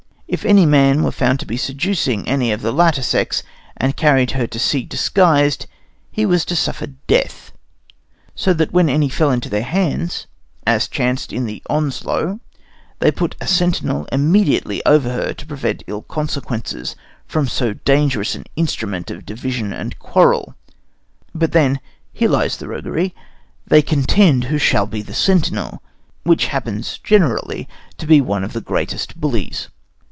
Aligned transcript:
If 0.31 0.45
any 0.45 0.65
man 0.65 1.03
were 1.03 1.11
found 1.11 1.41
seducing 1.59 2.25
any 2.25 2.53
of 2.53 2.61
the 2.61 2.71
latter 2.71 3.01
sex, 3.01 3.43
and 3.75 3.97
carried 3.97 4.31
her 4.31 4.47
to 4.47 4.59
sea 4.59 4.83
disguised, 4.83 5.67
he 6.09 6.25
was 6.25 6.45
to 6.45 6.55
suffer 6.55 6.87
death. 7.05 7.51
(So 8.33 8.53
that 8.53 8.71
when 8.71 8.87
any 8.87 9.09
fell 9.09 9.29
into 9.29 9.49
their 9.49 9.61
hands, 9.61 10.27
as 10.65 10.85
it 10.85 10.91
chanced 10.91 11.33
in 11.33 11.47
the 11.47 11.61
Onslow, 11.69 12.39
they 12.99 13.11
put 13.11 13.35
a 13.41 13.45
sentinel 13.45 14.07
immediately 14.09 14.81
over 14.85 15.09
her 15.09 15.33
to 15.33 15.45
prevent 15.45 15.83
ill 15.85 16.01
consequences 16.03 16.95
from 17.27 17.45
so 17.49 17.73
dangerous 17.73 18.33
an 18.33 18.45
instrument 18.55 19.11
of 19.11 19.25
division 19.25 19.73
and 19.73 19.99
quarrel; 19.99 20.55
but 21.35 21.51
then 21.51 21.81
here 22.13 22.29
lies 22.29 22.55
the 22.55 22.69
roguery 22.69 23.13
they 23.67 23.81
contend 23.81 24.45
who 24.45 24.57
shall 24.57 24.85
be 24.85 25.03
sentinel, 25.03 25.83
which 26.23 26.45
happens 26.47 26.99
generally 27.03 27.67
to 27.97 28.21
one 28.21 28.45
of 28.45 28.53
the 28.53 28.61
greatest 28.61 29.19
bullies.) 29.19 29.67